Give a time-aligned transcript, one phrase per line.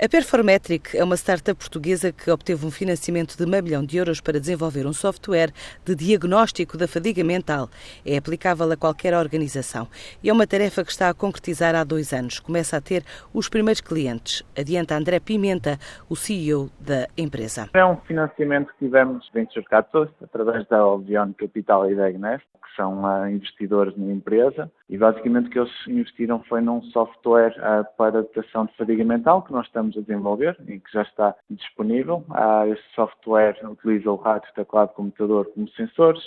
[0.00, 4.20] A Performetric é uma startup portuguesa que obteve um financiamento de meio milhão de euros
[4.20, 5.50] para desenvolver um software
[5.84, 7.68] de diagnóstico da fadiga mental.
[8.06, 9.88] É aplicável a qualquer organização
[10.22, 12.38] e é uma tarefa que está a concretizar há dois anos.
[12.38, 13.02] Começa a ter
[13.34, 14.44] os primeiros clientes.
[14.56, 15.76] Adianta André Pimenta,
[16.08, 17.68] o CEO da empresa.
[17.74, 22.76] É um financiamento que tivemos Venture Capital através da Albion Capital e da Ignest, que
[22.76, 27.84] são uh, investidores na empresa e basicamente o que eles investiram foi num software uh,
[27.96, 32.24] para detecção de fadiga mental que nós estamos a desenvolver e que já está disponível.
[32.72, 36.22] Este software utiliza o rádio, teclado, computador como sensores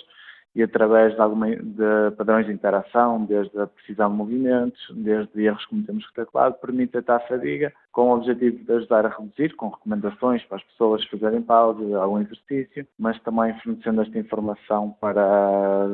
[0.53, 5.63] e através de, alguma, de padrões de interação, desde a precisão de movimentos, desde erros
[5.63, 9.55] que cometemos com o teclado, permite a fadiga com o objetivo de ajudar a reduzir,
[9.55, 15.87] com recomendações para as pessoas fazerem pausa, algum exercício, mas também fornecendo esta informação para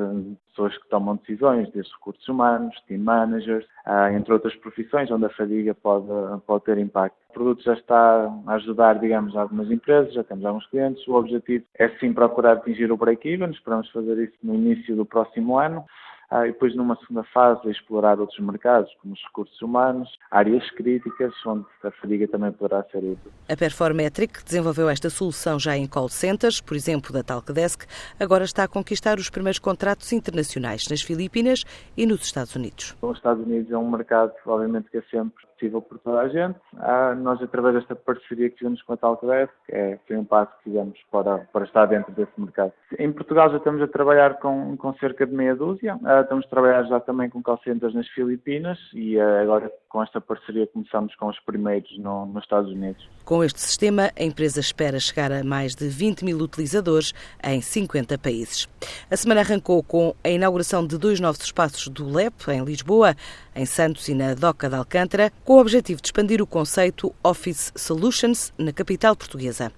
[0.49, 5.29] pessoas que tomam decisões, desde recursos humanos, team managers, ah, entre outras profissões onde a
[5.29, 6.07] fadiga pode,
[6.45, 7.17] pode ter impacto.
[7.29, 11.07] O produto já está a ajudar, digamos, algumas empresas, já temos alguns clientes.
[11.07, 15.57] O objetivo é sim procurar atingir o break-even, esperamos fazer isso no início do próximo
[15.59, 15.85] ano.
[16.29, 21.33] Ah, e depois numa segunda fase explorar outros mercados, como os recursos humanos, áreas críticas,
[21.45, 23.31] onde a fadiga também poderá ser útil.
[23.49, 27.85] A Performetric desenvolveu esta solução já em call centers, por exemplo, da Talkdesk,
[28.20, 31.63] agora está a conquistar os primeiros contratos internacionais nas Filipinas
[31.95, 32.95] e nos Estados Unidos.
[33.01, 36.58] Os Estados Unidos é um mercado, obviamente, que é sempre possível por toda a gente.
[36.77, 40.66] Ah, nós, através desta parceria que tivemos com a Talkdesk, é, foi um passo que
[40.66, 42.72] fizemos para, para estar dentro desse mercado.
[42.98, 46.00] Em Portugal já estamos a trabalhar com, com cerca de meia dúzia.
[46.05, 50.02] Ah, estamos a trabalhar já também com call centers nas Filipinas e ah, agora com
[50.04, 53.10] esta parceria começamos com os primeiros no, nos Estados Unidos.
[53.26, 57.13] Com este sistema, a empresa espera chegar a mais de 20 mil utilizadores
[57.44, 58.68] em 50 países.
[59.10, 63.16] A semana arrancou com a inauguração de dois novos espaços do LEP, em Lisboa,
[63.58, 67.74] em Santos e na Doca de Alcântara, com o objetivo de expandir o conceito Office
[67.75, 69.72] Solutions na capital portuguesa.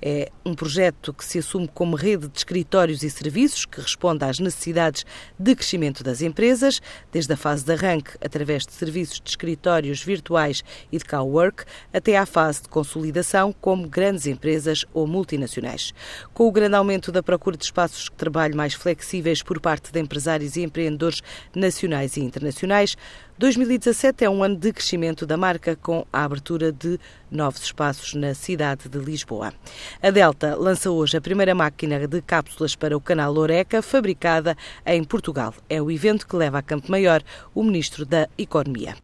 [0.00, 4.38] É um projeto que se assume como rede de escritórios e serviços que responde às
[4.38, 5.04] necessidades
[5.38, 10.62] de crescimento das empresas, desde a fase de arranque, através de serviços de escritórios virtuais
[10.92, 15.92] e de cowork, até à fase de consolidação, como grandes empresas ou multinacionais.
[16.32, 20.00] Com o grande aumento da procura de espaços de trabalho mais flexíveis por parte de
[20.00, 21.20] empresários e empreendedores
[21.54, 22.96] nacionais e internacionais,
[23.38, 26.98] 2017 é um ano de crescimento da marca, com a abertura de
[27.30, 29.54] novos espaços na cidade de Lisboa.
[30.02, 35.04] A Delta lança hoje a primeira máquina de cápsulas para o canal Oreca, fabricada em
[35.04, 35.54] Portugal.
[35.68, 37.22] É o evento que leva a Campo Maior
[37.54, 38.96] o Ministro da Economia.